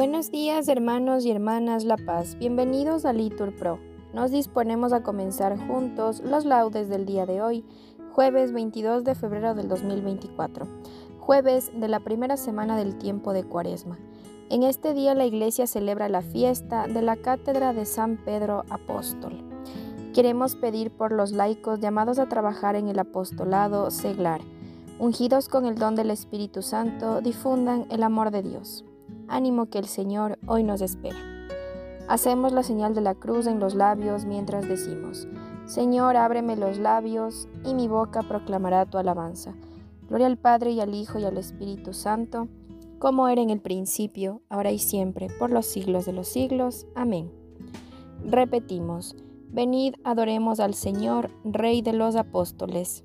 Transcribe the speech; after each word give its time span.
Buenos 0.00 0.30
días 0.30 0.66
hermanos 0.68 1.26
y 1.26 1.30
hermanas 1.30 1.84
La 1.84 1.98
Paz, 1.98 2.38
bienvenidos 2.38 3.04
a 3.04 3.12
Litur 3.12 3.54
Pro. 3.54 3.78
Nos 4.14 4.30
disponemos 4.30 4.94
a 4.94 5.02
comenzar 5.02 5.58
juntos 5.58 6.22
los 6.24 6.46
laudes 6.46 6.88
del 6.88 7.04
día 7.04 7.26
de 7.26 7.42
hoy, 7.42 7.66
jueves 8.10 8.50
22 8.50 9.04
de 9.04 9.14
febrero 9.14 9.54
del 9.54 9.68
2024, 9.68 10.66
jueves 11.18 11.70
de 11.78 11.86
la 11.88 12.00
primera 12.00 12.38
semana 12.38 12.78
del 12.78 12.96
tiempo 12.96 13.34
de 13.34 13.44
Cuaresma. 13.44 13.98
En 14.48 14.62
este 14.62 14.94
día 14.94 15.14
la 15.14 15.26
Iglesia 15.26 15.66
celebra 15.66 16.08
la 16.08 16.22
fiesta 16.22 16.86
de 16.86 17.02
la 17.02 17.16
Cátedra 17.16 17.74
de 17.74 17.84
San 17.84 18.16
Pedro 18.24 18.64
Apóstol. 18.70 19.44
Queremos 20.14 20.56
pedir 20.56 20.90
por 20.90 21.12
los 21.12 21.32
laicos 21.32 21.78
llamados 21.78 22.18
a 22.18 22.26
trabajar 22.26 22.74
en 22.74 22.88
el 22.88 22.98
apostolado 22.98 23.90
seglar, 23.90 24.40
ungidos 24.98 25.50
con 25.50 25.66
el 25.66 25.74
don 25.74 25.94
del 25.94 26.10
Espíritu 26.10 26.62
Santo, 26.62 27.20
difundan 27.20 27.84
el 27.90 28.02
amor 28.02 28.30
de 28.30 28.42
Dios. 28.42 28.86
Ánimo 29.30 29.66
que 29.66 29.78
el 29.78 29.86
Señor 29.86 30.40
hoy 30.46 30.64
nos 30.64 30.80
espera. 30.80 31.16
Hacemos 32.08 32.52
la 32.52 32.64
señal 32.64 32.96
de 32.96 33.00
la 33.00 33.14
cruz 33.14 33.46
en 33.46 33.60
los 33.60 33.76
labios 33.76 34.24
mientras 34.24 34.68
decimos, 34.68 35.28
Señor, 35.66 36.16
ábreme 36.16 36.56
los 36.56 36.78
labios 36.78 37.48
y 37.64 37.74
mi 37.74 37.86
boca 37.86 38.24
proclamará 38.24 38.86
tu 38.86 38.98
alabanza. 38.98 39.54
Gloria 40.08 40.26
al 40.26 40.36
Padre 40.36 40.72
y 40.72 40.80
al 40.80 40.92
Hijo 40.96 41.20
y 41.20 41.24
al 41.24 41.38
Espíritu 41.38 41.92
Santo, 41.92 42.48
como 42.98 43.28
era 43.28 43.40
en 43.40 43.50
el 43.50 43.60
principio, 43.60 44.42
ahora 44.48 44.72
y 44.72 44.80
siempre, 44.80 45.28
por 45.38 45.50
los 45.50 45.66
siglos 45.66 46.06
de 46.06 46.12
los 46.12 46.26
siglos. 46.26 46.88
Amén. 46.96 47.30
Repetimos, 48.24 49.14
venid, 49.48 49.94
adoremos 50.02 50.58
al 50.58 50.74
Señor, 50.74 51.30
Rey 51.44 51.82
de 51.82 51.92
los 51.92 52.16
apóstoles. 52.16 53.04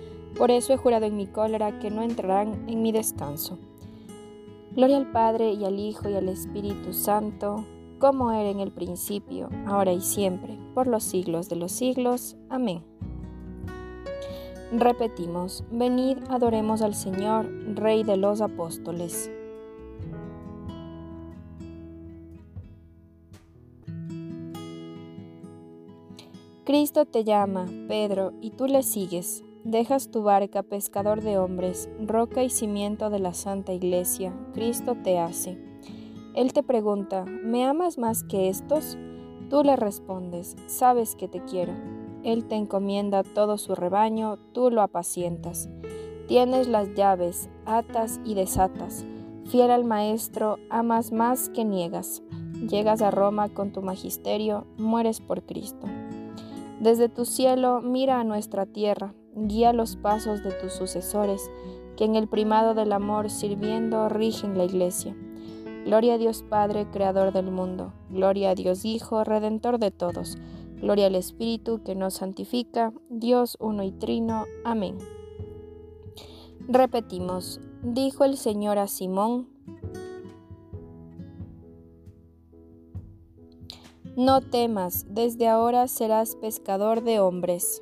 Por 0.37 0.51
eso 0.51 0.73
he 0.73 0.77
jurado 0.77 1.05
en 1.05 1.17
mi 1.17 1.27
cólera 1.27 1.79
que 1.79 1.91
no 1.91 2.01
entrarán 2.01 2.69
en 2.69 2.81
mi 2.81 2.91
descanso. 2.91 3.59
Gloria 4.73 4.97
al 4.97 5.11
Padre 5.11 5.51
y 5.51 5.65
al 5.65 5.79
Hijo 5.79 6.09
y 6.09 6.15
al 6.15 6.29
Espíritu 6.29 6.93
Santo, 6.93 7.65
como 7.99 8.31
era 8.31 8.49
en 8.49 8.59
el 8.59 8.71
principio, 8.71 9.49
ahora 9.67 9.91
y 9.91 10.01
siempre, 10.01 10.57
por 10.73 10.87
los 10.87 11.03
siglos 11.03 11.49
de 11.49 11.57
los 11.57 11.71
siglos. 11.71 12.35
Amén. 12.49 12.83
Repetimos, 14.71 15.65
venid, 15.69 16.17
adoremos 16.29 16.81
al 16.81 16.95
Señor, 16.95 17.51
Rey 17.75 18.03
de 18.03 18.15
los 18.15 18.39
apóstoles. 18.39 19.29
Cristo 26.63 27.05
te 27.05 27.25
llama, 27.25 27.65
Pedro, 27.89 28.31
y 28.39 28.51
tú 28.51 28.67
le 28.67 28.81
sigues. 28.81 29.43
Dejas 29.63 30.09
tu 30.09 30.23
barca, 30.23 30.63
pescador 30.63 31.21
de 31.21 31.37
hombres, 31.37 31.87
roca 31.99 32.43
y 32.43 32.49
cimiento 32.49 33.11
de 33.11 33.19
la 33.19 33.35
Santa 33.35 33.73
Iglesia, 33.73 34.33
Cristo 34.53 34.97
te 35.03 35.19
hace. 35.19 35.59
Él 36.33 36.51
te 36.51 36.63
pregunta, 36.63 37.25
¿me 37.25 37.63
amas 37.65 37.99
más 37.99 38.23
que 38.23 38.49
estos? 38.49 38.97
Tú 39.51 39.63
le 39.63 39.75
respondes, 39.75 40.55
sabes 40.65 41.15
que 41.15 41.27
te 41.27 41.45
quiero. 41.45 41.73
Él 42.23 42.45
te 42.45 42.55
encomienda 42.55 43.21
todo 43.21 43.59
su 43.59 43.75
rebaño, 43.75 44.37
tú 44.51 44.71
lo 44.71 44.81
apacientas. 44.81 45.69
Tienes 46.27 46.67
las 46.67 46.95
llaves, 46.95 47.47
atas 47.67 48.19
y 48.25 48.33
desatas. 48.33 49.05
Fiel 49.45 49.69
al 49.69 49.83
Maestro, 49.83 50.57
amas 50.71 51.11
más 51.11 51.49
que 51.49 51.65
niegas. 51.65 52.23
Llegas 52.67 53.03
a 53.03 53.11
Roma 53.11 53.49
con 53.49 53.71
tu 53.71 53.83
magisterio, 53.83 54.65
mueres 54.77 55.21
por 55.21 55.43
Cristo. 55.43 55.85
Desde 56.79 57.09
tu 57.09 57.25
cielo 57.25 57.81
mira 57.81 58.19
a 58.19 58.23
nuestra 58.23 58.65
tierra, 58.65 59.13
guía 59.35 59.73
los 59.73 59.95
pasos 59.95 60.43
de 60.43 60.51
tus 60.51 60.73
sucesores, 60.73 61.49
que 61.97 62.05
en 62.05 62.15
el 62.15 62.27
primado 62.27 62.73
del 62.73 62.93
amor 62.93 63.29
sirviendo 63.29 64.09
rigen 64.09 64.57
la 64.57 64.65
iglesia. 64.65 65.15
Gloria 65.85 66.15
a 66.15 66.17
Dios 66.17 66.43
Padre, 66.47 66.87
Creador 66.91 67.33
del 67.33 67.51
mundo. 67.51 67.93
Gloria 68.09 68.51
a 68.51 68.55
Dios 68.55 68.85
Hijo, 68.85 69.23
Redentor 69.23 69.79
de 69.79 69.91
todos. 69.91 70.37
Gloria 70.79 71.07
al 71.07 71.15
Espíritu 71.15 71.81
que 71.83 71.95
nos 71.95 72.15
santifica, 72.15 72.93
Dios 73.09 73.57
uno 73.59 73.83
y 73.83 73.91
trino. 73.91 74.45
Amén. 74.63 74.97
Repetimos, 76.67 77.59
dijo 77.83 78.23
el 78.25 78.37
Señor 78.37 78.77
a 78.77 78.87
Simón, 78.87 79.47
No 84.17 84.41
temas, 84.41 85.05
desde 85.09 85.47
ahora 85.47 85.87
serás 85.87 86.35
pescador 86.35 87.01
de 87.01 87.19
hombres. 87.21 87.81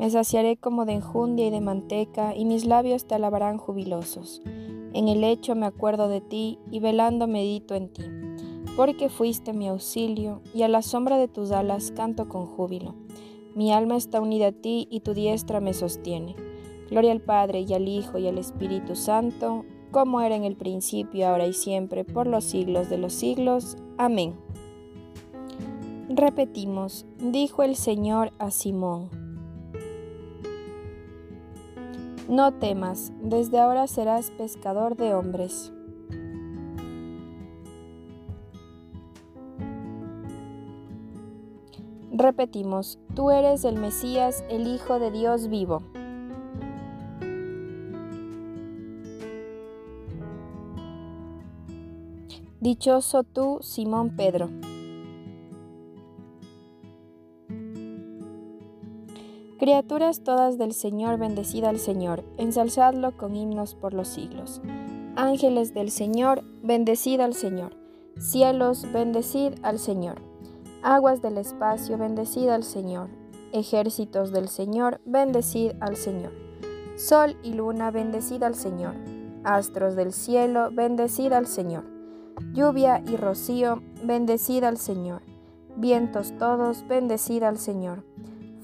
Me 0.00 0.08
saciaré 0.08 0.56
como 0.56 0.86
de 0.86 0.94
enjundia 0.94 1.48
y 1.48 1.50
de 1.50 1.60
manteca, 1.60 2.34
y 2.34 2.46
mis 2.46 2.64
labios 2.64 3.04
te 3.04 3.16
alabarán 3.16 3.58
jubilosos. 3.58 4.40
En 4.94 5.08
el 5.08 5.20
lecho 5.20 5.54
me 5.54 5.66
acuerdo 5.66 6.08
de 6.08 6.22
ti, 6.22 6.58
y 6.70 6.80
velando 6.80 7.26
medito 7.26 7.74
en 7.74 7.92
ti, 7.92 8.04
porque 8.78 9.10
fuiste 9.10 9.52
mi 9.52 9.68
auxilio, 9.68 10.40
y 10.54 10.62
a 10.62 10.68
la 10.68 10.80
sombra 10.80 11.18
de 11.18 11.28
tus 11.28 11.50
alas 11.50 11.92
canto 11.94 12.30
con 12.30 12.46
júbilo. 12.46 12.94
Mi 13.54 13.74
alma 13.74 13.98
está 13.98 14.22
unida 14.22 14.46
a 14.46 14.52
ti, 14.52 14.88
y 14.90 15.00
tu 15.00 15.12
diestra 15.12 15.60
me 15.60 15.74
sostiene. 15.74 16.34
Gloria 16.88 17.12
al 17.12 17.20
Padre, 17.20 17.60
y 17.60 17.74
al 17.74 17.86
Hijo, 17.86 18.16
y 18.16 18.26
al 18.26 18.38
Espíritu 18.38 18.96
Santo, 18.96 19.66
como 19.90 20.22
era 20.22 20.34
en 20.34 20.44
el 20.44 20.56
principio, 20.56 21.28
ahora 21.28 21.46
y 21.46 21.52
siempre, 21.52 22.04
por 22.04 22.26
los 22.26 22.44
siglos 22.44 22.88
de 22.88 22.96
los 22.96 23.12
siglos. 23.12 23.76
Amén. 23.98 24.34
Repetimos, 26.08 27.04
dijo 27.18 27.62
el 27.62 27.76
Señor 27.76 28.32
a 28.38 28.50
Simón. 28.50 29.19
No 32.30 32.52
temas, 32.52 33.12
desde 33.20 33.58
ahora 33.58 33.88
serás 33.88 34.30
pescador 34.30 34.96
de 34.96 35.14
hombres. 35.14 35.72
Repetimos, 42.12 43.00
tú 43.16 43.32
eres 43.32 43.64
el 43.64 43.80
Mesías, 43.80 44.44
el 44.48 44.68
Hijo 44.68 45.00
de 45.00 45.10
Dios 45.10 45.48
vivo. 45.48 45.82
Dichoso 52.60 53.24
tú, 53.24 53.58
Simón 53.60 54.14
Pedro. 54.14 54.50
Criaturas 59.60 60.24
todas 60.24 60.56
del 60.56 60.72
Señor, 60.72 61.18
bendecida 61.18 61.68
al 61.68 61.78
Señor, 61.78 62.24
ensalzadlo 62.38 63.14
con 63.18 63.36
himnos 63.36 63.74
por 63.74 63.92
los 63.92 64.08
siglos. 64.08 64.62
Ángeles 65.16 65.74
del 65.74 65.90
Señor, 65.90 66.42
bendecida 66.62 67.26
al 67.26 67.34
Señor. 67.34 67.76
Cielos, 68.16 68.90
bendecid 68.90 69.52
al 69.62 69.78
Señor. 69.78 70.22
Aguas 70.82 71.20
del 71.20 71.36
espacio, 71.36 71.98
bendecid 71.98 72.48
al 72.48 72.64
Señor. 72.64 73.10
Ejércitos 73.52 74.32
del 74.32 74.48
Señor, 74.48 75.02
bendecid 75.04 75.72
al 75.80 75.96
Señor. 75.96 76.32
Sol 76.96 77.36
y 77.42 77.52
luna, 77.52 77.90
bendecid 77.90 78.42
al 78.42 78.54
Señor. 78.54 78.94
Astros 79.44 79.94
del 79.94 80.14
cielo, 80.14 80.70
bendecid 80.72 81.34
al 81.34 81.46
Señor. 81.46 81.84
Lluvia 82.54 83.04
y 83.06 83.14
rocío, 83.16 83.82
bendecid 84.02 84.64
al 84.64 84.78
Señor. 84.78 85.20
Vientos 85.76 86.32
todos, 86.38 86.88
bendecid 86.88 87.42
al 87.42 87.58
Señor. 87.58 88.04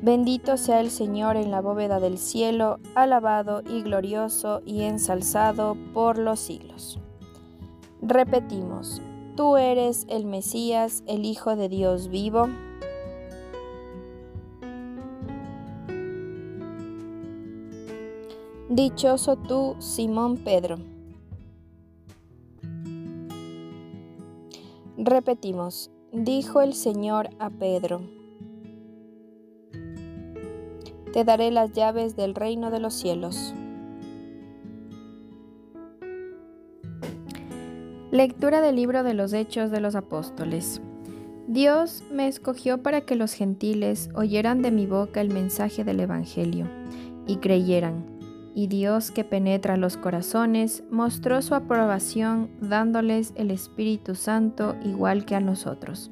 Bendito 0.00 0.56
sea 0.56 0.80
el 0.80 0.90
Señor 0.90 1.36
en 1.36 1.50
la 1.50 1.60
bóveda 1.60 1.98
del 1.98 2.18
cielo, 2.18 2.78
alabado 2.94 3.62
y 3.68 3.82
glorioso 3.82 4.62
y 4.64 4.82
ensalzado 4.82 5.76
por 5.92 6.18
los 6.18 6.38
siglos. 6.38 7.00
Repetimos, 8.00 9.02
tú 9.36 9.56
eres 9.56 10.06
el 10.08 10.24
Mesías, 10.24 11.02
el 11.08 11.24
Hijo 11.24 11.56
de 11.56 11.68
Dios 11.68 12.08
vivo. 12.08 12.48
Dichoso 18.68 19.34
tú, 19.36 19.74
Simón 19.80 20.36
Pedro. 20.36 20.76
Repetimos, 24.96 25.90
dijo 26.12 26.60
el 26.60 26.74
Señor 26.74 27.30
a 27.40 27.50
Pedro, 27.50 28.17
te 31.12 31.24
daré 31.24 31.50
las 31.50 31.72
llaves 31.72 32.16
del 32.16 32.34
reino 32.34 32.70
de 32.70 32.80
los 32.80 32.94
cielos. 32.94 33.54
Lectura 38.10 38.60
del 38.60 38.76
libro 38.76 39.02
de 39.02 39.14
los 39.14 39.32
Hechos 39.32 39.70
de 39.70 39.80
los 39.80 39.94
Apóstoles. 39.94 40.80
Dios 41.46 42.02
me 42.10 42.26
escogió 42.28 42.82
para 42.82 43.02
que 43.02 43.16
los 43.16 43.32
gentiles 43.32 44.10
oyeran 44.14 44.62
de 44.62 44.70
mi 44.70 44.86
boca 44.86 45.20
el 45.20 45.30
mensaje 45.30 45.84
del 45.84 46.00
Evangelio 46.00 46.66
y 47.26 47.36
creyeran 47.36 48.18
y 48.58 48.66
Dios 48.66 49.12
que 49.12 49.22
penetra 49.22 49.76
los 49.76 49.96
corazones 49.96 50.82
mostró 50.90 51.42
su 51.42 51.54
aprobación 51.54 52.50
dándoles 52.60 53.32
el 53.36 53.52
Espíritu 53.52 54.16
Santo 54.16 54.74
igual 54.84 55.24
que 55.24 55.36
a 55.36 55.40
nosotros. 55.40 56.10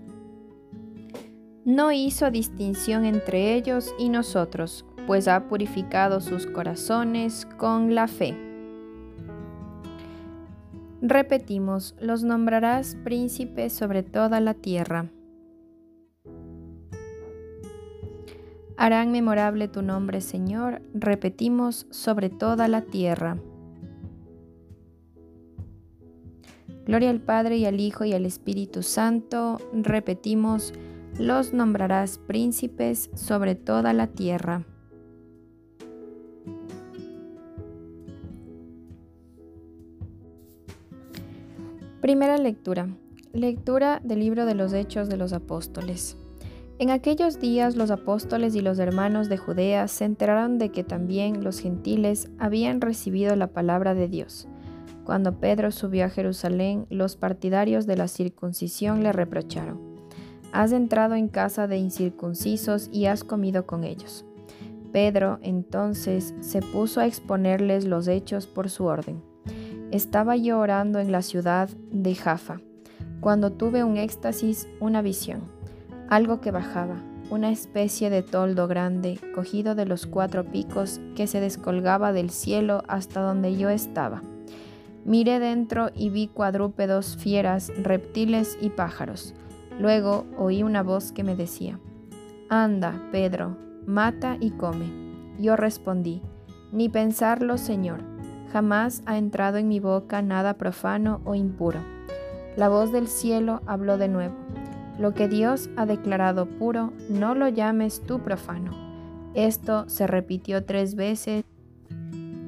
No 1.66 1.90
hizo 1.90 2.30
distinción 2.30 3.04
entre 3.04 3.54
ellos 3.54 3.92
y 3.98 4.08
nosotros, 4.08 4.84
pues 5.08 5.26
ha 5.26 5.48
purificado 5.48 6.20
sus 6.20 6.46
corazones 6.46 7.44
con 7.58 7.92
la 7.92 8.06
fe. 8.06 8.36
Repetimos, 11.02 11.96
los 12.00 12.22
nombrarás 12.22 12.96
príncipes 13.02 13.72
sobre 13.72 14.04
toda 14.04 14.38
la 14.38 14.54
tierra. 14.54 15.10
Harán 18.76 19.10
memorable 19.10 19.66
tu 19.66 19.82
nombre, 19.82 20.20
Señor, 20.20 20.82
repetimos, 20.94 21.88
sobre 21.90 22.30
toda 22.30 22.68
la 22.68 22.82
tierra. 22.82 23.38
Gloria 26.84 27.10
al 27.10 27.20
Padre 27.20 27.56
y 27.56 27.64
al 27.64 27.80
Hijo 27.80 28.04
y 28.04 28.12
al 28.12 28.24
Espíritu 28.24 28.84
Santo, 28.84 29.58
repetimos, 29.72 30.72
los 31.18 31.54
nombrarás 31.54 32.18
príncipes 32.18 33.10
sobre 33.14 33.54
toda 33.54 33.92
la 33.94 34.06
tierra. 34.08 34.64
Primera 42.02 42.36
lectura. 42.36 42.88
Lectura 43.32 44.00
del 44.04 44.20
libro 44.20 44.44
de 44.44 44.54
los 44.54 44.72
Hechos 44.72 45.08
de 45.08 45.16
los 45.16 45.32
Apóstoles. 45.32 46.18
En 46.78 46.90
aquellos 46.90 47.40
días 47.40 47.76
los 47.76 47.90
apóstoles 47.90 48.54
y 48.54 48.60
los 48.60 48.78
hermanos 48.78 49.30
de 49.30 49.38
Judea 49.38 49.88
se 49.88 50.04
enteraron 50.04 50.58
de 50.58 50.68
que 50.68 50.84
también 50.84 51.42
los 51.42 51.60
gentiles 51.60 52.28
habían 52.38 52.82
recibido 52.82 53.34
la 53.36 53.46
palabra 53.46 53.94
de 53.94 54.08
Dios. 54.08 54.46
Cuando 55.04 55.40
Pedro 55.40 55.70
subió 55.70 56.04
a 56.04 56.10
Jerusalén, 56.10 56.86
los 56.90 57.16
partidarios 57.16 57.86
de 57.86 57.96
la 57.96 58.08
circuncisión 58.08 59.02
le 59.02 59.12
reprocharon, 59.12 59.95
Has 60.52 60.72
entrado 60.72 61.14
en 61.14 61.28
casa 61.28 61.66
de 61.66 61.78
incircuncisos 61.78 62.88
y 62.92 63.06
has 63.06 63.24
comido 63.24 63.66
con 63.66 63.84
ellos. 63.84 64.24
Pedro 64.92 65.38
entonces 65.42 66.34
se 66.40 66.62
puso 66.62 67.00
a 67.00 67.06
exponerles 67.06 67.84
los 67.84 68.08
hechos 68.08 68.46
por 68.46 68.70
su 68.70 68.84
orden. 68.84 69.22
Estaba 69.90 70.36
yo 70.36 70.58
orando 70.58 70.98
en 70.98 71.12
la 71.12 71.22
ciudad 71.22 71.68
de 71.90 72.14
Jaffa, 72.14 72.60
cuando 73.20 73.52
tuve 73.52 73.84
un 73.84 73.96
éxtasis, 73.96 74.68
una 74.80 75.02
visión 75.02 75.56
algo 76.08 76.40
que 76.40 76.50
bajaba, 76.50 77.02
una 77.30 77.50
especie 77.50 78.10
de 78.10 78.22
toldo 78.22 78.68
grande, 78.68 79.18
cogido 79.34 79.74
de 79.74 79.86
los 79.86 80.06
cuatro 80.06 80.44
picos, 80.44 81.00
que 81.16 81.26
se 81.26 81.40
descolgaba 81.40 82.12
del 82.12 82.30
cielo 82.30 82.82
hasta 82.88 83.20
donde 83.20 83.56
yo 83.56 83.70
estaba. 83.70 84.22
Miré 85.04 85.38
dentro 85.38 85.90
y 85.94 86.10
vi 86.10 86.28
cuadrúpedos, 86.28 87.16
fieras, 87.16 87.72
reptiles 87.82 88.56
y 88.60 88.70
pájaros. 88.70 89.34
Luego 89.78 90.26
oí 90.38 90.62
una 90.62 90.82
voz 90.82 91.12
que 91.12 91.24
me 91.24 91.36
decía, 91.36 91.78
Anda, 92.48 93.08
Pedro, 93.12 93.56
mata 93.86 94.36
y 94.40 94.50
come. 94.50 94.86
Yo 95.38 95.56
respondí, 95.56 96.22
Ni 96.72 96.88
pensarlo, 96.88 97.58
Señor, 97.58 98.00
jamás 98.52 99.02
ha 99.06 99.18
entrado 99.18 99.58
en 99.58 99.68
mi 99.68 99.80
boca 99.80 100.22
nada 100.22 100.54
profano 100.54 101.20
o 101.24 101.34
impuro. 101.34 101.80
La 102.56 102.68
voz 102.68 102.92
del 102.92 103.06
cielo 103.08 103.60
habló 103.66 103.98
de 103.98 104.08
nuevo 104.08 104.34
lo 104.98 105.12
que 105.12 105.28
Dios 105.28 105.68
ha 105.76 105.84
declarado 105.84 106.46
puro, 106.46 106.92
no 107.08 107.34
lo 107.34 107.48
llames 107.48 108.02
tú 108.06 108.20
profano. 108.20 108.72
Esto 109.34 109.88
se 109.88 110.06
repitió 110.06 110.64
tres 110.64 110.94
veces 110.94 111.44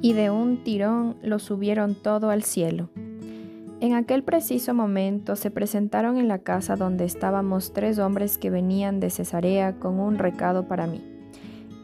y 0.01 0.15
de 0.15 0.31
un 0.31 0.65
tirón 0.65 1.17
lo 1.23 1.39
subieron 1.39 1.95
todo 1.95 2.31
al 2.31 2.43
cielo. 2.43 2.89
En 3.81 3.95
aquel 3.95 4.25
preciso 4.25 4.75
momento 4.75 5.37
se 5.37 5.53
presentaron 5.53 6.17
en 6.19 6.27
la 6.27 6.41
casa 6.41 6.75
donde 6.75 7.05
estábamos 7.05 7.73
tres 7.73 8.01
hombres 8.01 8.37
que 8.37 8.51
venían 8.51 8.99
de 8.99 9.09
Cesarea 9.09 9.79
con 9.79 10.01
un 10.01 10.19
recado 10.19 10.67
para 10.67 10.89
mí. 10.89 11.01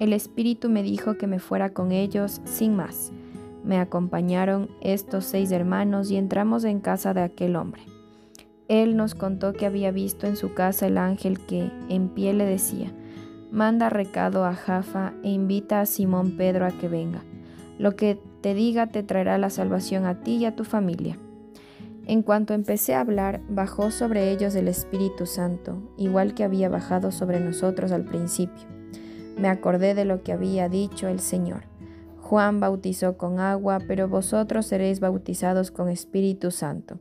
El 0.00 0.12
Espíritu 0.12 0.68
me 0.68 0.82
dijo 0.82 1.16
que 1.16 1.28
me 1.28 1.38
fuera 1.38 1.72
con 1.72 1.92
ellos 1.92 2.40
sin 2.44 2.74
más. 2.74 3.12
Me 3.62 3.78
acompañaron 3.78 4.70
estos 4.80 5.24
seis 5.24 5.52
hermanos 5.52 6.10
y 6.10 6.16
entramos 6.16 6.64
en 6.64 6.80
casa 6.80 7.14
de 7.14 7.22
aquel 7.22 7.54
hombre. 7.54 7.82
Él 8.66 8.96
nos 8.96 9.14
contó 9.14 9.52
que 9.52 9.66
había 9.66 9.92
visto 9.92 10.26
en 10.26 10.34
su 10.36 10.52
casa 10.52 10.88
el 10.88 10.98
ángel 10.98 11.38
que, 11.38 11.70
en 11.88 12.08
pie, 12.08 12.34
le 12.34 12.44
decía, 12.44 12.92
manda 13.52 13.88
recado 13.88 14.44
a 14.44 14.54
Jafa 14.54 15.12
e 15.22 15.30
invita 15.30 15.80
a 15.80 15.86
Simón 15.86 16.36
Pedro 16.36 16.66
a 16.66 16.72
que 16.72 16.88
venga. 16.88 17.22
Lo 17.78 17.94
que 17.94 18.18
te 18.40 18.52
diga 18.54 18.88
te 18.88 19.04
traerá 19.04 19.38
la 19.38 19.50
salvación 19.50 20.06
a 20.06 20.22
ti 20.22 20.36
y 20.36 20.44
a 20.44 20.56
tu 20.56 20.64
familia. 20.64 21.18
En 22.06 22.22
cuanto 22.22 22.52
empecé 22.52 22.94
a 22.94 23.00
hablar, 23.00 23.40
bajó 23.48 23.90
sobre 23.90 24.30
ellos 24.30 24.54
el 24.54 24.68
Espíritu 24.68 25.24
Santo, 25.24 25.82
igual 25.96 26.34
que 26.34 26.44
había 26.44 26.68
bajado 26.68 27.10
sobre 27.10 27.40
nosotros 27.40 27.92
al 27.92 28.04
principio. 28.04 28.66
Me 29.38 29.48
acordé 29.48 29.94
de 29.94 30.04
lo 30.04 30.22
que 30.22 30.32
había 30.32 30.68
dicho 30.68 31.08
el 31.08 31.20
Señor. 31.20 31.64
Juan 32.20 32.60
bautizó 32.60 33.16
con 33.16 33.40
agua, 33.40 33.78
pero 33.86 34.08
vosotros 34.08 34.66
seréis 34.66 35.00
bautizados 35.00 35.70
con 35.70 35.88
Espíritu 35.88 36.50
Santo. 36.50 36.98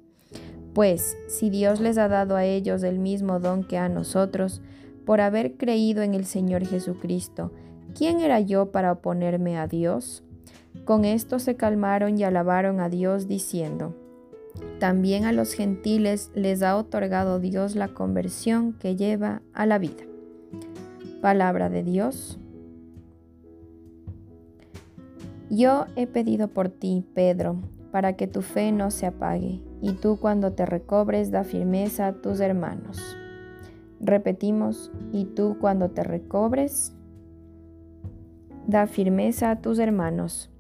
Pues, 0.74 1.17
si 1.27 1.50
Dios 1.50 1.81
les 1.81 1.98
ha 1.98 2.07
dado 2.07 2.36
a 2.36 2.45
ellos 2.45 2.81
el 2.83 3.00
mismo 3.00 3.39
don 3.39 3.63
que 3.63 3.77
a 3.77 3.89
nosotros, 3.89 4.62
por 5.05 5.19
haber 5.19 5.57
creído 5.57 6.01
en 6.01 6.13
el 6.13 6.25
Señor 6.25 6.65
Jesucristo, 6.65 7.51
¿quién 7.93 8.22
era 8.22 8.39
yo 8.39 8.72
para 8.72 8.93
oponerme 8.93 9.57
a 9.57 9.67
Dios? 9.67 10.24
Con 10.86 11.05
esto 11.05 11.39
se 11.39 11.55
calmaron 11.55 12.17
y 12.17 12.24
alabaron 12.24 12.79
a 12.79 12.89
Dios 12.89 13.27
diciendo, 13.27 13.95
también 14.79 15.25
a 15.25 15.31
los 15.31 15.53
gentiles 15.53 16.31
les 16.36 16.62
ha 16.62 16.75
otorgado 16.77 17.39
Dios 17.39 17.75
la 17.75 17.88
conversión 17.88 18.74
que 18.74 18.95
lleva 18.95 19.41
a 19.53 19.65
la 19.65 19.79
vida. 19.79 20.03
Palabra 21.22 21.69
de 21.69 21.83
Dios. 21.83 22.38
Yo 25.50 25.86
he 25.95 26.07
pedido 26.07 26.48
por 26.48 26.69
ti, 26.69 27.05
Pedro, 27.13 27.62
para 27.91 28.13
que 28.13 28.27
tu 28.27 28.41
fe 28.41 28.72
no 28.72 28.91
se 28.91 29.05
apague, 29.05 29.62
y 29.81 29.93
tú 29.93 30.17
cuando 30.19 30.53
te 30.53 30.65
recobres 30.65 31.31
da 31.31 31.43
firmeza 31.43 32.07
a 32.07 32.13
tus 32.13 32.39
hermanos. 32.39 33.15
Repetimos, 34.00 34.91
y 35.12 35.25
tú 35.25 35.57
cuando 35.62 35.91
te 35.91 36.03
recobres 36.03 36.93
da 38.67 38.88
firmeza 38.88 39.51
a 39.51 39.62
tus 39.62 39.79
hermanos. 39.79 40.52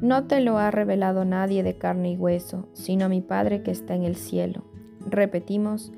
No 0.00 0.24
te 0.24 0.40
lo 0.40 0.58
ha 0.58 0.70
revelado 0.70 1.24
nadie 1.24 1.62
de 1.62 1.76
carne 1.76 2.12
y 2.12 2.16
hueso, 2.16 2.68
sino 2.72 3.08
mi 3.08 3.20
Padre 3.20 3.62
que 3.62 3.70
está 3.70 3.94
en 3.94 4.04
el 4.04 4.16
cielo. 4.16 4.64
Repetimos, 5.06 5.92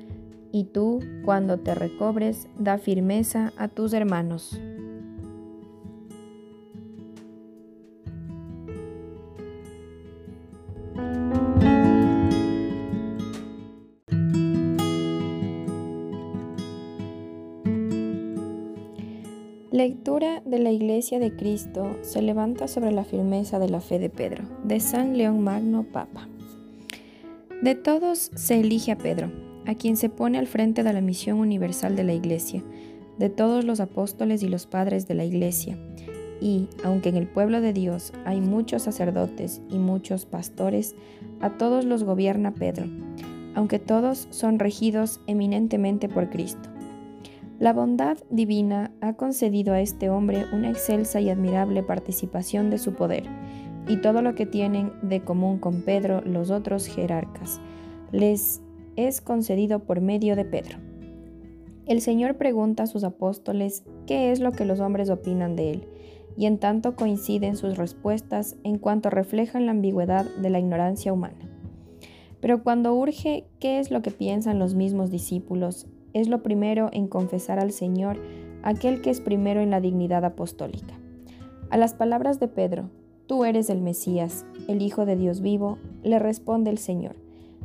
y 0.51 0.65
tú, 0.65 0.99
cuando 1.25 1.59
te 1.59 1.73
recobres, 1.73 2.47
da 2.59 2.77
firmeza 2.77 3.53
a 3.57 3.67
tus 3.69 3.93
hermanos. 3.93 4.59
Lectura 19.73 20.43
de 20.45 20.59
la 20.59 20.69
Iglesia 20.69 21.17
de 21.17 21.35
Cristo 21.35 21.97
se 22.03 22.21
levanta 22.21 22.67
sobre 22.67 22.91
la 22.91 23.03
firmeza 23.03 23.57
de 23.57 23.69
la 23.69 23.81
fe 23.81 23.97
de 23.97 24.11
Pedro, 24.11 24.43
de 24.63 24.79
San 24.79 25.17
León 25.17 25.43
Magno 25.43 25.81
Papa. 25.81 26.29
De 27.63 27.73
todos 27.73 28.29
se 28.35 28.59
elige 28.59 28.91
a 28.91 28.99
Pedro, 28.99 29.31
a 29.65 29.73
quien 29.73 29.97
se 29.97 30.09
pone 30.09 30.37
al 30.37 30.45
frente 30.45 30.83
de 30.83 30.93
la 30.93 31.01
misión 31.01 31.39
universal 31.39 31.95
de 31.95 32.03
la 32.03 32.13
Iglesia, 32.13 32.63
de 33.17 33.29
todos 33.31 33.65
los 33.65 33.79
apóstoles 33.79 34.43
y 34.43 34.47
los 34.47 34.67
padres 34.67 35.07
de 35.07 35.15
la 35.15 35.25
Iglesia. 35.25 35.75
Y, 36.39 36.67
aunque 36.83 37.09
en 37.09 37.17
el 37.17 37.25
pueblo 37.25 37.59
de 37.59 37.73
Dios 37.73 38.13
hay 38.25 38.41
muchos 38.41 38.83
sacerdotes 38.83 39.59
y 39.71 39.79
muchos 39.79 40.27
pastores, 40.27 40.93
a 41.41 41.57
todos 41.57 41.83
los 41.83 42.03
gobierna 42.03 42.53
Pedro, 42.53 42.85
aunque 43.55 43.79
todos 43.79 44.27
son 44.29 44.59
regidos 44.59 45.19
eminentemente 45.25 46.09
por 46.09 46.29
Cristo. 46.29 46.72
La 47.59 47.71
bondad 47.71 48.17
divina 48.29 48.91
ha 48.99 49.13
concedido 49.13 49.73
a 49.73 49.79
este 49.79 50.09
hombre 50.09 50.45
una 50.53 50.69
excelsa 50.69 51.21
y 51.21 51.29
admirable 51.29 51.83
participación 51.83 52.69
de 52.69 52.77
su 52.77 52.93
poder, 52.93 53.23
y 53.87 53.97
todo 53.97 54.21
lo 54.21 54.33
que 54.33 54.45
tienen 54.45 54.91
de 55.01 55.21
común 55.21 55.59
con 55.59 55.81
Pedro 55.81 56.21
los 56.21 56.51
otros 56.51 56.87
jerarcas 56.87 57.59
les 58.11 58.61
es 58.95 59.21
concedido 59.21 59.79
por 59.79 60.01
medio 60.01 60.35
de 60.35 60.45
Pedro. 60.45 60.77
El 61.85 61.99
Señor 61.99 62.37
pregunta 62.37 62.83
a 62.83 62.87
sus 62.87 63.03
apóstoles 63.03 63.83
qué 64.07 64.31
es 64.31 64.39
lo 64.39 64.51
que 64.51 64.65
los 64.65 64.79
hombres 64.79 65.09
opinan 65.09 65.55
de 65.55 65.71
él, 65.71 65.87
y 66.37 66.45
en 66.45 66.57
tanto 66.57 66.95
coinciden 66.95 67.55
sus 67.55 67.77
respuestas 67.77 68.55
en 68.63 68.77
cuanto 68.77 69.09
reflejan 69.09 69.65
la 69.65 69.71
ambigüedad 69.71 70.25
de 70.41 70.49
la 70.49 70.59
ignorancia 70.59 71.11
humana. 71.11 71.49
Pero 72.39 72.63
cuando 72.63 72.93
urge 72.93 73.45
qué 73.59 73.79
es 73.79 73.91
lo 73.91 74.01
que 74.01 74.11
piensan 74.11 74.59
los 74.59 74.75
mismos 74.75 75.11
discípulos, 75.11 75.87
es 76.13 76.27
lo 76.27 76.43
primero 76.43 76.89
en 76.91 77.07
confesar 77.07 77.59
al 77.59 77.71
Señor 77.71 78.17
aquel 78.63 79.01
que 79.01 79.09
es 79.09 79.21
primero 79.21 79.61
en 79.61 79.69
la 79.69 79.81
dignidad 79.81 80.23
apostólica. 80.25 80.93
A 81.69 81.77
las 81.77 81.93
palabras 81.93 82.39
de 82.39 82.47
Pedro, 82.47 82.89
Tú 83.25 83.45
eres 83.45 83.69
el 83.69 83.81
Mesías, 83.81 84.45
el 84.67 84.81
Hijo 84.81 85.05
de 85.05 85.15
Dios 85.15 85.39
vivo, 85.39 85.77
le 86.03 86.19
responde 86.19 86.69
el 86.69 86.77
Señor, 86.77 87.15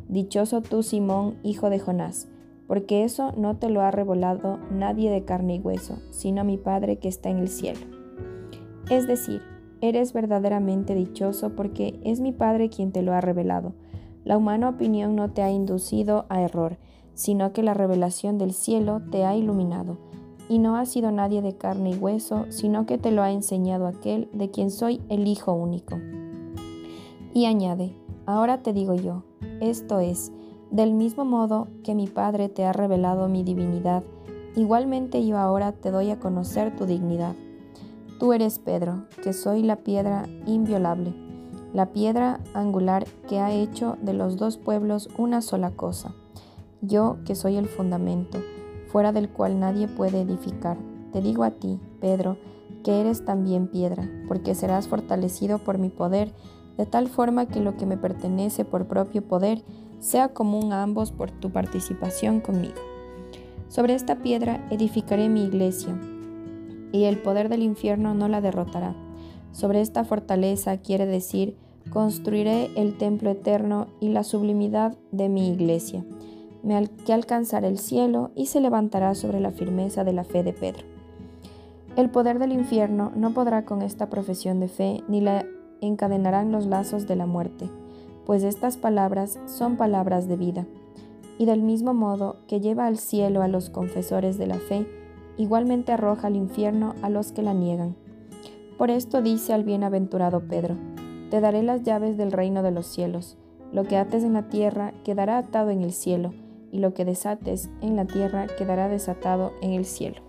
Dichoso 0.08 0.62
tú, 0.62 0.84
Simón, 0.84 1.36
hijo 1.42 1.68
de 1.68 1.80
Jonás, 1.80 2.28
porque 2.68 3.02
eso 3.02 3.32
no 3.36 3.56
te 3.56 3.68
lo 3.68 3.82
ha 3.82 3.90
revelado 3.90 4.58
nadie 4.70 5.10
de 5.10 5.24
carne 5.24 5.56
y 5.56 5.58
hueso, 5.58 5.98
sino 6.10 6.44
mi 6.44 6.58
Padre 6.58 6.98
que 6.98 7.08
está 7.08 7.28
en 7.28 7.38
el 7.38 7.48
cielo. 7.48 7.80
Es 8.88 9.08
decir, 9.08 9.42
eres 9.80 10.12
verdaderamente 10.12 10.94
dichoso 10.94 11.56
porque 11.56 11.98
es 12.04 12.20
mi 12.20 12.32
Padre 12.32 12.70
quien 12.70 12.92
te 12.92 13.02
lo 13.02 13.12
ha 13.12 13.20
revelado. 13.20 13.74
La 14.24 14.38
humana 14.38 14.68
opinión 14.68 15.16
no 15.16 15.32
te 15.32 15.42
ha 15.42 15.50
inducido 15.50 16.24
a 16.28 16.40
error, 16.40 16.78
sino 17.18 17.52
que 17.52 17.64
la 17.64 17.74
revelación 17.74 18.38
del 18.38 18.52
cielo 18.52 19.02
te 19.10 19.24
ha 19.24 19.34
iluminado, 19.34 19.96
y 20.48 20.60
no 20.60 20.76
ha 20.76 20.86
sido 20.86 21.10
nadie 21.10 21.42
de 21.42 21.56
carne 21.56 21.90
y 21.90 21.96
hueso, 21.96 22.46
sino 22.48 22.86
que 22.86 22.96
te 22.96 23.10
lo 23.10 23.22
ha 23.22 23.32
enseñado 23.32 23.88
aquel 23.88 24.30
de 24.32 24.52
quien 24.52 24.70
soy 24.70 25.02
el 25.08 25.26
Hijo 25.26 25.52
único. 25.52 25.98
Y 27.34 27.46
añade, 27.46 27.92
ahora 28.24 28.62
te 28.62 28.72
digo 28.72 28.94
yo, 28.94 29.24
esto 29.60 29.98
es, 29.98 30.30
del 30.70 30.94
mismo 30.94 31.24
modo 31.24 31.66
que 31.82 31.96
mi 31.96 32.06
Padre 32.06 32.48
te 32.48 32.64
ha 32.64 32.72
revelado 32.72 33.28
mi 33.28 33.42
divinidad, 33.42 34.04
igualmente 34.54 35.26
yo 35.26 35.38
ahora 35.38 35.72
te 35.72 35.90
doy 35.90 36.10
a 36.10 36.20
conocer 36.20 36.76
tu 36.76 36.86
dignidad. 36.86 37.34
Tú 38.20 38.32
eres 38.32 38.60
Pedro, 38.60 39.06
que 39.24 39.32
soy 39.32 39.64
la 39.64 39.74
piedra 39.74 40.28
inviolable, 40.46 41.12
la 41.74 41.86
piedra 41.86 42.38
angular 42.54 43.06
que 43.28 43.40
ha 43.40 43.50
hecho 43.50 43.96
de 44.02 44.12
los 44.12 44.36
dos 44.36 44.56
pueblos 44.56 45.08
una 45.18 45.42
sola 45.42 45.72
cosa 45.72 46.14
yo 46.80 47.18
que 47.24 47.34
soy 47.34 47.56
el 47.56 47.66
fundamento, 47.66 48.38
fuera 48.88 49.12
del 49.12 49.28
cual 49.28 49.60
nadie 49.60 49.88
puede 49.88 50.20
edificar. 50.20 50.78
Te 51.12 51.20
digo 51.20 51.44
a 51.44 51.50
ti, 51.52 51.80
Pedro, 52.00 52.36
que 52.84 53.00
eres 53.00 53.24
también 53.24 53.68
piedra, 53.68 54.08
porque 54.28 54.54
serás 54.54 54.88
fortalecido 54.88 55.58
por 55.58 55.78
mi 55.78 55.88
poder, 55.88 56.32
de 56.76 56.86
tal 56.86 57.08
forma 57.08 57.46
que 57.46 57.60
lo 57.60 57.76
que 57.76 57.86
me 57.86 57.96
pertenece 57.96 58.64
por 58.64 58.86
propio 58.86 59.22
poder 59.22 59.62
sea 59.98 60.28
común 60.28 60.72
a 60.72 60.82
ambos 60.82 61.10
por 61.10 61.30
tu 61.30 61.50
participación 61.50 62.40
conmigo. 62.40 62.76
Sobre 63.68 63.94
esta 63.94 64.22
piedra 64.22 64.66
edificaré 64.70 65.28
mi 65.28 65.44
iglesia, 65.44 65.98
y 66.92 67.04
el 67.04 67.18
poder 67.18 67.48
del 67.48 67.62
infierno 67.62 68.14
no 68.14 68.28
la 68.28 68.40
derrotará. 68.40 68.94
Sobre 69.52 69.80
esta 69.80 70.04
fortaleza 70.04 70.78
quiere 70.78 71.04
decir, 71.04 71.56
construiré 71.90 72.70
el 72.76 72.96
templo 72.96 73.30
eterno 73.30 73.88
y 74.00 74.10
la 74.10 74.22
sublimidad 74.22 74.96
de 75.10 75.28
mi 75.28 75.48
iglesia 75.50 76.04
que 77.04 77.12
alcanzará 77.12 77.68
el 77.68 77.78
cielo 77.78 78.30
y 78.34 78.46
se 78.46 78.60
levantará 78.60 79.14
sobre 79.14 79.40
la 79.40 79.50
firmeza 79.50 80.04
de 80.04 80.12
la 80.12 80.24
fe 80.24 80.42
de 80.42 80.52
Pedro. 80.52 80.84
El 81.96 82.10
poder 82.10 82.38
del 82.38 82.52
infierno 82.52 83.10
no 83.16 83.32
podrá 83.32 83.64
con 83.64 83.82
esta 83.82 84.08
profesión 84.08 84.60
de 84.60 84.68
fe 84.68 85.02
ni 85.08 85.20
la 85.20 85.44
encadenarán 85.80 86.52
los 86.52 86.66
lazos 86.66 87.06
de 87.06 87.16
la 87.16 87.26
muerte, 87.26 87.70
pues 88.26 88.42
estas 88.42 88.76
palabras 88.76 89.38
son 89.46 89.76
palabras 89.76 90.28
de 90.28 90.36
vida. 90.36 90.66
Y 91.38 91.46
del 91.46 91.62
mismo 91.62 91.94
modo 91.94 92.36
que 92.46 92.60
lleva 92.60 92.86
al 92.86 92.98
cielo 92.98 93.42
a 93.42 93.48
los 93.48 93.70
confesores 93.70 94.38
de 94.38 94.46
la 94.46 94.58
fe, 94.58 94.86
igualmente 95.36 95.92
arroja 95.92 96.26
al 96.26 96.36
infierno 96.36 96.94
a 97.02 97.10
los 97.10 97.32
que 97.32 97.42
la 97.42 97.54
niegan. 97.54 97.96
Por 98.76 98.90
esto 98.90 99.22
dice 99.22 99.52
al 99.52 99.64
bienaventurado 99.64 100.46
Pedro, 100.46 100.76
Te 101.30 101.40
daré 101.40 101.62
las 101.62 101.82
llaves 101.82 102.16
del 102.16 102.32
reino 102.32 102.62
de 102.62 102.72
los 102.72 102.86
cielos, 102.86 103.36
lo 103.72 103.84
que 103.84 103.96
ates 103.96 104.24
en 104.24 104.34
la 104.34 104.48
tierra 104.48 104.92
quedará 105.04 105.38
atado 105.38 105.70
en 105.70 105.82
el 105.82 105.92
cielo, 105.92 106.32
y 106.72 106.78
lo 106.78 106.94
que 106.94 107.04
desates 107.04 107.70
en 107.80 107.96
la 107.96 108.06
tierra 108.06 108.46
quedará 108.58 108.88
desatado 108.88 109.52
en 109.62 109.72
el 109.72 109.84
cielo. 109.84 110.22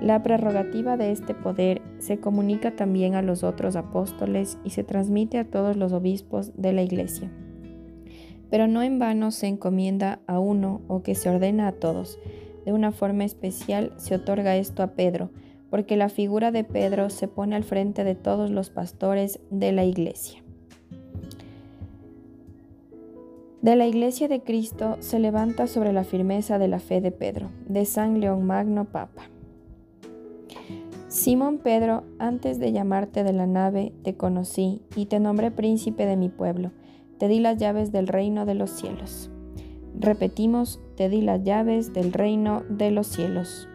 La 0.00 0.22
prerrogativa 0.22 0.96
de 0.96 1.10
este 1.10 1.34
poder 1.34 1.80
se 1.98 2.18
comunica 2.18 2.76
también 2.76 3.14
a 3.14 3.22
los 3.22 3.42
otros 3.42 3.76
apóstoles 3.76 4.58
y 4.62 4.70
se 4.70 4.84
transmite 4.84 5.38
a 5.38 5.48
todos 5.48 5.76
los 5.76 5.92
obispos 5.92 6.52
de 6.54 6.72
la 6.72 6.82
Iglesia. 6.82 7.32
Pero 8.50 8.68
no 8.68 8.82
en 8.82 8.98
vano 8.98 9.30
se 9.30 9.46
encomienda 9.46 10.20
a 10.26 10.38
uno 10.38 10.82
o 10.86 11.02
que 11.02 11.14
se 11.14 11.30
ordena 11.30 11.66
a 11.68 11.72
todos. 11.72 12.18
De 12.64 12.72
una 12.72 12.92
forma 12.92 13.24
especial 13.24 13.92
se 13.96 14.14
otorga 14.14 14.56
esto 14.56 14.82
a 14.82 14.88
Pedro, 14.88 15.30
porque 15.70 15.96
la 15.96 16.10
figura 16.10 16.52
de 16.52 16.64
Pedro 16.64 17.10
se 17.10 17.26
pone 17.26 17.56
al 17.56 17.64
frente 17.64 18.04
de 18.04 18.14
todos 18.14 18.50
los 18.50 18.70
pastores 18.70 19.40
de 19.50 19.72
la 19.72 19.84
Iglesia. 19.84 20.45
De 23.66 23.74
la 23.74 23.88
Iglesia 23.88 24.28
de 24.28 24.44
Cristo 24.44 24.96
se 25.00 25.18
levanta 25.18 25.66
sobre 25.66 25.92
la 25.92 26.04
firmeza 26.04 26.56
de 26.56 26.68
la 26.68 26.78
fe 26.78 27.00
de 27.00 27.10
Pedro, 27.10 27.50
de 27.66 27.84
San 27.84 28.20
León 28.20 28.46
Magno 28.46 28.84
Papa. 28.84 29.24
Simón 31.08 31.58
Pedro, 31.58 32.04
antes 32.20 32.60
de 32.60 32.70
llamarte 32.70 33.24
de 33.24 33.32
la 33.32 33.48
nave, 33.48 33.92
te 34.04 34.14
conocí 34.14 34.82
y 34.94 35.06
te 35.06 35.18
nombré 35.18 35.50
príncipe 35.50 36.06
de 36.06 36.16
mi 36.16 36.28
pueblo, 36.28 36.70
te 37.18 37.26
di 37.26 37.40
las 37.40 37.56
llaves 37.56 37.90
del 37.90 38.06
reino 38.06 38.46
de 38.46 38.54
los 38.54 38.70
cielos. 38.70 39.32
Repetimos, 39.98 40.78
te 40.96 41.08
di 41.08 41.20
las 41.20 41.42
llaves 41.42 41.92
del 41.92 42.12
reino 42.12 42.62
de 42.68 42.92
los 42.92 43.08
cielos. 43.08 43.68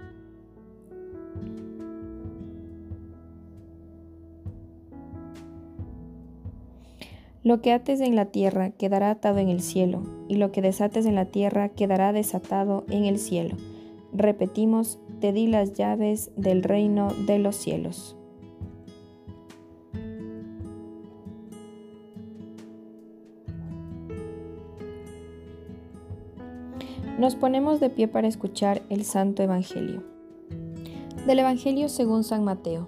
Lo 7.43 7.60
que 7.62 7.71
ates 7.74 8.01
en 8.01 8.15
la 8.15 8.25
tierra 8.25 8.69
quedará 8.69 9.10
atado 9.10 9.39
en 9.39 9.50
el 9.50 9.62
cielo, 9.62 10.03
y 10.27 10.36
lo 10.36 10.51
que 10.51 10.62
desates 10.62 11.07
en 11.07 11.15
la 11.15 11.25
tierra 11.25 11.69
quedará 11.69 12.13
desatado 12.13 12.86
en 12.89 13.05
el 13.05 13.17
cielo. 13.17 13.55
Repetimos, 14.13 15.00
te 15.19 15.33
di 15.33 15.48
las 15.48 15.74
llaves 15.74 16.29
del 16.36 16.62
reino 16.62 17.10
de 17.25 17.39
los 17.39 17.55
cielos. 17.55 18.15
Nos 27.17 27.36
ponemos 27.36 27.79
de 27.79 27.89
pie 27.89 28.07
para 28.07 28.27
escuchar 28.27 28.83
el 28.89 29.03
Santo 29.03 29.41
Evangelio. 29.41 30.03
Del 31.25 31.39
Evangelio 31.39 31.89
según 31.89 32.24
San 32.24 32.43
Mateo. 32.43 32.88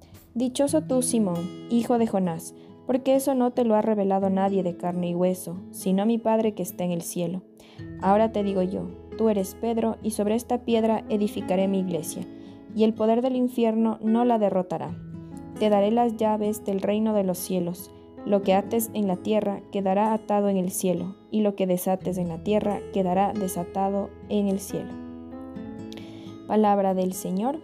Dichoso 0.33 0.83
tú, 0.83 1.01
Simón, 1.01 1.67
hijo 1.69 1.97
de 1.97 2.07
Jonás, 2.07 2.55
porque 2.87 3.15
eso 3.15 3.35
no 3.35 3.51
te 3.51 3.65
lo 3.65 3.75
ha 3.75 3.81
revelado 3.81 4.29
nadie 4.29 4.63
de 4.63 4.77
carne 4.77 5.09
y 5.09 5.15
hueso, 5.15 5.57
sino 5.71 6.05
mi 6.05 6.17
Padre 6.17 6.53
que 6.53 6.63
está 6.63 6.85
en 6.85 6.91
el 6.91 7.01
cielo. 7.01 7.41
Ahora 8.01 8.31
te 8.31 8.41
digo 8.41 8.61
yo, 8.61 8.87
tú 9.17 9.27
eres 9.27 9.55
Pedro, 9.55 9.97
y 10.01 10.11
sobre 10.11 10.35
esta 10.35 10.59
piedra 10.63 11.03
edificaré 11.09 11.67
mi 11.67 11.79
iglesia, 11.79 12.23
y 12.73 12.85
el 12.85 12.93
poder 12.93 13.21
del 13.21 13.35
infierno 13.35 13.99
no 14.01 14.23
la 14.23 14.39
derrotará. 14.39 14.95
Te 15.59 15.69
daré 15.69 15.91
las 15.91 16.15
llaves 16.15 16.63
del 16.63 16.81
reino 16.81 17.13
de 17.13 17.23
los 17.23 17.37
cielos. 17.37 17.91
Lo 18.25 18.41
que 18.41 18.53
ates 18.53 18.89
en 18.93 19.07
la 19.07 19.17
tierra 19.17 19.61
quedará 19.71 20.13
atado 20.13 20.47
en 20.47 20.55
el 20.55 20.71
cielo, 20.71 21.17
y 21.29 21.41
lo 21.41 21.55
que 21.55 21.67
desates 21.67 22.17
en 22.17 22.29
la 22.29 22.41
tierra 22.41 22.79
quedará 22.93 23.33
desatado 23.33 24.09
en 24.29 24.47
el 24.47 24.59
cielo. 24.59 24.91
Palabra 26.47 26.93
del 26.93 27.11
Señor. 27.11 27.59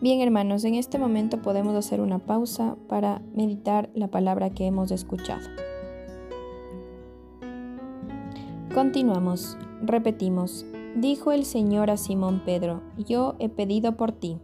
Bien 0.00 0.20
hermanos, 0.20 0.64
en 0.64 0.76
este 0.76 0.96
momento 0.96 1.42
podemos 1.42 1.74
hacer 1.74 2.00
una 2.00 2.20
pausa 2.20 2.76
para 2.88 3.20
meditar 3.34 3.90
la 3.94 4.06
palabra 4.06 4.50
que 4.50 4.64
hemos 4.64 4.92
escuchado. 4.92 5.48
Continuamos, 8.72 9.58
repetimos, 9.82 10.64
dijo 10.94 11.32
el 11.32 11.44
Señor 11.44 11.90
a 11.90 11.96
Simón 11.96 12.42
Pedro, 12.44 12.80
yo 12.96 13.34
he 13.40 13.48
pedido 13.48 13.96
por 13.96 14.12
ti, 14.12 14.38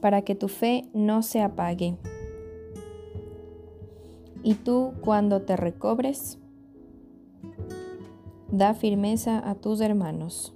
para 0.00 0.22
que 0.22 0.34
tu 0.34 0.48
fe 0.48 0.88
no 0.92 1.22
se 1.22 1.42
apague. 1.42 1.96
Y 4.42 4.54
tú, 4.54 4.92
cuando 5.02 5.42
te 5.42 5.56
recobres, 5.56 6.40
da 8.50 8.74
firmeza 8.74 9.38
a 9.48 9.54
tus 9.54 9.80
hermanos. 9.80 10.55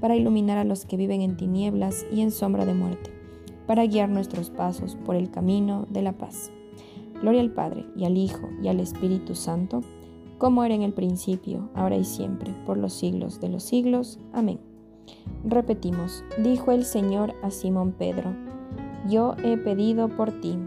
para 0.00 0.16
iluminar 0.16 0.58
a 0.58 0.64
los 0.64 0.84
que 0.84 0.96
viven 0.96 1.20
en 1.22 1.36
tinieblas 1.36 2.06
y 2.12 2.20
en 2.20 2.30
sombra 2.30 2.64
de 2.64 2.74
muerte, 2.74 3.10
para 3.66 3.86
guiar 3.86 4.08
nuestros 4.08 4.50
pasos 4.50 4.96
por 5.04 5.16
el 5.16 5.30
camino 5.30 5.86
de 5.90 6.02
la 6.02 6.12
paz. 6.12 6.52
Gloria 7.20 7.40
al 7.40 7.50
Padre, 7.50 7.86
y 7.96 8.04
al 8.04 8.16
Hijo, 8.16 8.48
y 8.62 8.68
al 8.68 8.80
Espíritu 8.80 9.34
Santo, 9.34 9.82
como 10.38 10.64
era 10.64 10.74
en 10.74 10.82
el 10.82 10.92
principio, 10.92 11.70
ahora 11.74 11.96
y 11.96 12.04
siempre, 12.04 12.52
por 12.66 12.76
los 12.76 12.92
siglos 12.92 13.40
de 13.40 13.48
los 13.48 13.62
siglos. 13.62 14.18
Amén. 14.32 14.60
Repetimos, 15.44 16.24
dijo 16.42 16.72
el 16.72 16.84
Señor 16.84 17.34
a 17.42 17.50
Simón 17.50 17.92
Pedro, 17.92 18.34
yo 19.08 19.34
he 19.44 19.56
pedido 19.56 20.08
por 20.08 20.32
ti, 20.40 20.58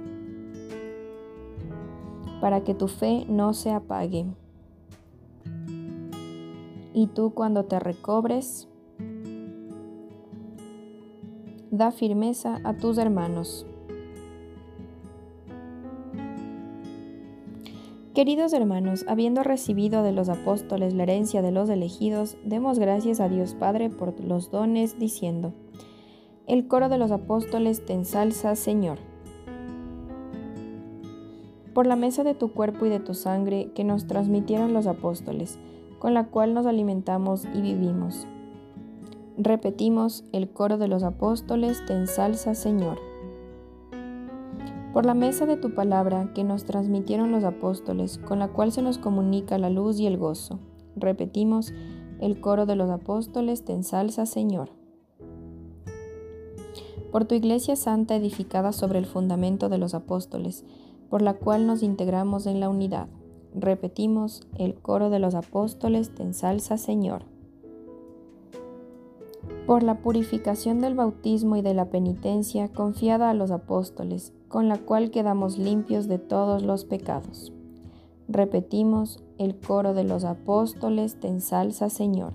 para 2.41 2.63
que 2.63 2.73
tu 2.73 2.87
fe 2.87 3.25
no 3.27 3.53
se 3.53 3.71
apague. 3.71 4.25
Y 6.93 7.07
tú 7.07 7.33
cuando 7.33 7.65
te 7.65 7.79
recobres, 7.79 8.68
da 11.71 11.91
firmeza 11.91 12.59
a 12.63 12.73
tus 12.73 12.97
hermanos. 12.97 13.65
Queridos 18.15 18.53
hermanos, 18.53 19.05
habiendo 19.07 19.43
recibido 19.43 20.03
de 20.03 20.11
los 20.11 20.29
apóstoles 20.29 20.93
la 20.93 21.03
herencia 21.03 21.41
de 21.41 21.51
los 21.51 21.69
elegidos, 21.69 22.37
demos 22.43 22.79
gracias 22.79 23.19
a 23.19 23.29
Dios 23.29 23.53
Padre 23.53 23.89
por 23.89 24.19
los 24.19 24.51
dones, 24.51 24.97
diciendo, 24.99 25.53
El 26.47 26.67
coro 26.67 26.89
de 26.89 26.97
los 26.97 27.11
apóstoles 27.11 27.85
te 27.85 27.93
ensalza, 27.93 28.55
Señor. 28.55 28.97
Por 31.73 31.85
la 31.85 31.95
mesa 31.95 32.23
de 32.23 32.33
tu 32.33 32.51
cuerpo 32.51 32.87
y 32.87 32.89
de 32.89 32.99
tu 32.99 33.13
sangre 33.13 33.71
que 33.75 33.83
nos 33.83 34.07
transmitieron 34.07 34.73
los 34.73 34.87
apóstoles, 34.87 35.59
con 35.99 36.13
la 36.13 36.25
cual 36.25 36.53
nos 36.53 36.65
alimentamos 36.65 37.45
y 37.53 37.61
vivimos 37.61 38.27
Repetimos, 39.41 40.25
el 40.33 40.49
coro 40.49 40.77
de 40.77 40.89
los 40.89 41.01
apóstoles 41.03 41.85
te 41.85 41.93
ensalza, 41.93 42.55
Señor. 42.55 42.99
Por 44.91 45.05
la 45.05 45.13
mesa 45.13 45.45
de 45.45 45.55
tu 45.55 45.73
palabra 45.73 46.33
que 46.35 46.43
nos 46.43 46.65
transmitieron 46.65 47.31
los 47.31 47.45
apóstoles, 47.45 48.17
con 48.17 48.39
la 48.39 48.49
cual 48.49 48.73
se 48.73 48.81
nos 48.81 48.97
comunica 48.97 49.57
la 49.57 49.69
luz 49.69 49.97
y 49.97 50.07
el 50.07 50.17
gozo. 50.17 50.59
Repetimos, 50.97 51.73
el 52.19 52.41
coro 52.41 52.65
de 52.65 52.75
los 52.75 52.89
apóstoles 52.89 53.63
te 53.63 53.71
ensalza, 53.71 54.25
Señor. 54.25 54.71
Por 57.09 57.23
tu 57.23 57.33
iglesia 57.33 57.77
santa 57.77 58.17
edificada 58.17 58.73
sobre 58.73 58.99
el 58.99 59.05
fundamento 59.05 59.69
de 59.69 59.77
los 59.77 59.93
apóstoles, 59.93 60.65
por 61.09 61.21
la 61.21 61.35
cual 61.35 61.65
nos 61.65 61.81
integramos 61.81 62.45
en 62.45 62.59
la 62.59 62.67
unidad. 62.67 63.07
Repetimos, 63.55 64.45
el 64.57 64.75
coro 64.75 65.09
de 65.09 65.19
los 65.19 65.33
apóstoles 65.33 66.13
te 66.13 66.23
ensalza, 66.23 66.77
Señor. 66.77 67.38
Por 69.65 69.83
la 69.83 70.01
purificación 70.01 70.81
del 70.81 70.95
bautismo 70.95 71.55
y 71.55 71.61
de 71.61 71.73
la 71.73 71.89
penitencia 71.89 72.69
confiada 72.69 73.29
a 73.29 73.33
los 73.33 73.51
apóstoles, 73.51 74.33
con 74.47 74.67
la 74.67 74.77
cual 74.77 75.11
quedamos 75.11 75.57
limpios 75.57 76.07
de 76.07 76.17
todos 76.19 76.63
los 76.63 76.85
pecados. 76.85 77.53
Repetimos, 78.27 79.23
el 79.37 79.59
coro 79.59 79.93
de 79.93 80.03
los 80.03 80.23
apóstoles 80.23 81.19
te 81.19 81.27
ensalza, 81.27 81.89
Señor. 81.89 82.33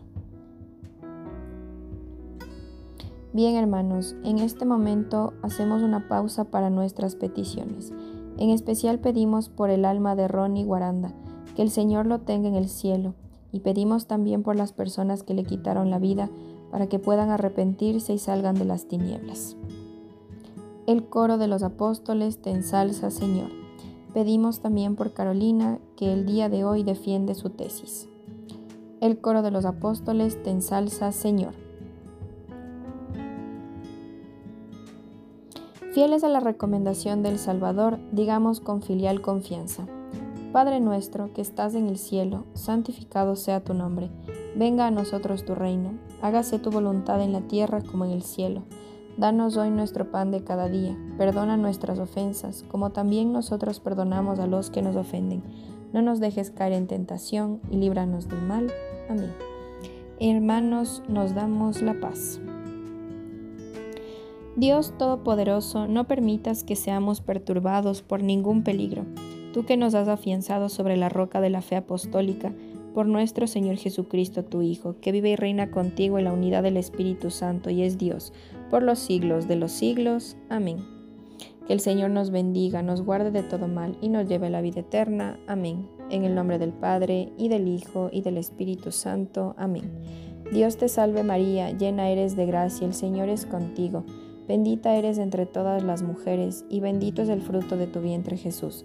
Bien 3.33 3.57
hermanos, 3.57 4.15
en 4.23 4.39
este 4.39 4.65
momento 4.65 5.33
hacemos 5.43 5.83
una 5.83 6.09
pausa 6.09 6.45
para 6.45 6.71
nuestras 6.71 7.17
peticiones. 7.17 7.93
En 8.39 8.51
especial 8.51 9.01
pedimos 9.01 9.49
por 9.49 9.71
el 9.71 9.85
alma 9.85 10.15
de 10.15 10.29
Ronnie 10.29 10.65
Guaranda, 10.65 11.13
que 11.57 11.63
el 11.63 11.71
Señor 11.71 12.07
lo 12.07 12.21
tenga 12.21 12.49
en 12.49 12.55
el 12.55 12.69
cielo, 12.69 13.15
y 13.51 13.61
pedimos 13.61 14.07
también 14.07 14.43
por 14.43 14.57
las 14.57 14.73
personas 14.73 15.23
que 15.23 15.35
le 15.35 15.45
quitaron 15.45 15.91
la 15.91 15.99
vida, 15.99 16.31
para 16.75 16.89
que 16.89 16.99
puedan 16.99 17.31
arrepentirse 17.31 18.15
y 18.15 18.19
salgan 18.19 18.57
de 18.57 18.65
las 18.65 18.89
tinieblas. 18.89 19.57
El 20.89 21.05
coro 21.05 21.39
de 21.39 21.47
los 21.47 21.63
apóstoles 21.63 22.43
te 22.43 22.51
ensalza, 22.51 23.13
Señor. 23.13 23.53
Pedimos 24.13 24.59
también 24.59 24.97
por 24.97 25.13
Carolina, 25.13 25.79
que 25.95 26.13
el 26.13 26.27
día 26.27 26.49
de 26.49 26.65
hoy 26.65 26.83
defiende 26.83 27.37
su 27.37 27.51
tesis. 27.51 28.09
El 29.01 29.21
coro 29.21 29.43
de 29.43 29.53
los 29.53 29.67
apóstoles 29.67 30.43
te 30.43 30.51
ensalza, 30.51 31.13
Señor. 31.13 31.55
Fieles 35.93 36.25
a 36.25 36.29
la 36.29 36.41
recomendación 36.41 37.23
del 37.23 37.39
Salvador, 37.39 38.01
digamos 38.11 38.59
con 38.59 38.83
filial 38.83 39.23
confianza. 39.23 39.87
Padre 40.55 40.79
nuestro 40.79 41.33
que 41.33 41.43
estás 41.43 41.75
en 41.75 41.89
el 41.89 41.99
cielo, 41.99 42.45
santificado 42.55 43.35
sea 43.35 43.65
tu 43.65 43.75
nombre 43.75 44.09
Venga 44.55 44.87
a 44.87 44.93
nosotros 44.93 45.45
tu 45.45 45.57
reino, 45.57 45.95
hágase 46.23 46.61
tu 46.61 46.71
voluntad 46.71 47.21
en 47.21 47.33
la 47.33 47.41
tierra 47.41 47.83
como 47.83 48.05
en 48.05 48.13
el 48.13 48.23
cielo. 48.23 48.63
Danos 49.17 49.57
hoy 49.57 49.71
nuestro 49.71 50.13
pan 50.13 50.31
de 50.31 50.45
cada 50.45 50.69
día, 50.69 50.97
perdona 51.19 51.57
nuestras 51.57 51.99
ofensas, 51.99 52.65
como 52.69 52.91
también 52.91 53.33
nosotros 53.33 53.81
perdonamos 53.81 54.39
a 54.39 54.47
los 54.47 54.71
que 54.71 54.81
nos 54.81 54.95
ofenden. 54.95 55.43
No 55.93 56.03
nos 56.03 56.21
dejes 56.21 56.53
caer 56.53 56.75
en 56.75 56.87
tentación 56.87 57.61
y 57.69 57.79
líbranos 57.79 58.29
del 58.29 58.43
mal. 58.43 58.71
Amén. 59.11 59.33
Hermanos, 60.21 61.03
nos 61.09 61.35
damos 61.35 61.83
la 61.83 61.95
paz. 61.99 62.39
Dios 64.55 64.95
Todopoderoso, 64.99 65.89
no 65.89 66.07
permitas 66.07 66.63
que 66.63 66.77
seamos 66.77 67.21
perturbados 67.21 68.03
por 68.03 68.23
ningún 68.23 68.63
peligro. 68.63 69.05
Tú 69.55 69.65
que 69.65 69.77
nos 69.77 69.95
has 69.95 70.09
afianzado 70.09 70.69
sobre 70.69 70.97
la 70.97 71.09
roca 71.09 71.41
de 71.41 71.49
la 71.49 71.63
fe 71.63 71.77
apostólica, 71.77 72.53
por 72.93 73.07
nuestro 73.07 73.47
Señor 73.47 73.77
Jesucristo, 73.77 74.45
tu 74.45 74.63
Hijo, 74.63 74.97
que 75.01 75.13
vive 75.13 75.31
y 75.31 75.37
reina 75.37 75.71
contigo 75.71 76.19
en 76.19 76.25
la 76.25 76.33
unidad 76.33 76.65
del 76.65 76.77
Espíritu 76.77 77.31
Santo 77.31 77.71
y 77.71 77.83
es 77.83 77.97
Dios, 77.97 78.33
por 78.69 78.83
los 78.83 78.99
siglos 78.99 79.47
de 79.47 79.55
los 79.55 79.71
siglos. 79.71 80.37
Amén. 80.49 80.79
Que 81.69 81.73
el 81.73 81.79
Señor 81.79 82.11
nos 82.11 82.33
bendiga, 82.33 82.83
nos 82.83 83.03
guarde 83.03 83.31
de 83.31 83.45
todo 83.45 83.69
mal 83.69 83.97
y 84.01 84.09
nos 84.09 84.29
lleve 84.29 84.49
a 84.49 84.51
la 84.51 84.61
vida 84.61 84.81
eterna. 84.81 85.39
Amén. 85.47 85.89
En 86.11 86.25
el 86.25 86.35
nombre 86.35 86.59
del 86.59 86.73
Padre, 86.73 87.33
y 87.39 87.47
del 87.47 87.69
Hijo, 87.69 88.11
y 88.11 88.23
del 88.23 88.39
Espíritu 88.39 88.91
Santo. 88.91 89.55
Amén. 89.57 89.89
Dios 90.53 90.79
te 90.79 90.89
salve 90.89 91.23
María, 91.23 91.71
llena 91.71 92.09
eres 92.11 92.35
de 92.35 92.47
gracia, 92.47 92.89
el 92.89 92.95
Señor 92.95 93.29
es 93.29 93.47
contigo. 93.47 94.05
Bendita 94.49 94.95
eres 94.95 95.17
entre 95.17 95.47
todas 95.47 95.83
las 95.85 96.03
mujeres, 96.03 96.67
y 96.69 96.81
bendito 96.81 97.23
es 97.23 97.29
el 97.29 97.41
fruto 97.41 97.77
de 97.77 97.87
tu 97.87 98.01
vientre 98.01 98.37
Jesús. 98.37 98.85